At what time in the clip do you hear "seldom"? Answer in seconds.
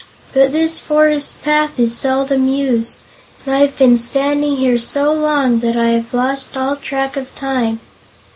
1.95-2.47